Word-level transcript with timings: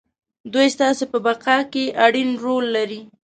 دوی 0.53 0.67
ستاسې 0.75 1.03
په 1.11 1.17
بقا 1.25 1.57
کې 1.71 1.83
اړين 2.05 2.29
رول 2.43 2.65
لري. 2.75 3.01